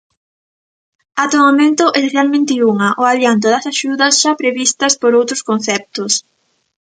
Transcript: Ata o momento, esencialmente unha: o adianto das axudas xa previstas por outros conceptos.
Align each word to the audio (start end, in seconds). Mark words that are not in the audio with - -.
Ata 1.23 1.35
o 1.41 1.45
momento, 1.47 1.83
esencialmente 1.97 2.53
unha: 2.73 2.89
o 3.01 3.03
adianto 3.13 3.45
das 3.53 3.65
axudas 3.73 4.13
xa 4.21 4.39
previstas 4.41 4.93
por 5.01 5.11
outros 5.19 5.41
conceptos. 5.49 6.11